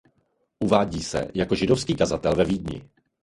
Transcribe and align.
Uvádí 0.63 1.03
se 1.03 1.27
jako 1.33 1.55
židovský 1.55 1.95
kazatel 1.95 2.35
ve 2.35 2.45
Vídni. 2.45 2.89